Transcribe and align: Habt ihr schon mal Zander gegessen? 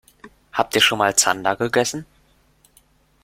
Habt 0.51 0.73
ihr 0.73 0.81
schon 0.81 0.97
mal 0.97 1.15
Zander 1.15 1.55
gegessen? 1.55 2.07